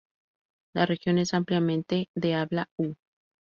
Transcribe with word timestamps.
La 0.73 0.87
región 0.87 1.19
es 1.19 1.35
ampliamente 1.35 2.09
de 2.15 2.33
habla 2.33 2.65
Wu. 2.75 2.95